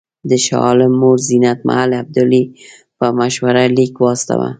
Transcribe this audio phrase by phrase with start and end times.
[0.29, 2.43] د شاه عالم مور زینت محل ابدالي
[2.97, 4.49] په مشوره لیک واستاوه.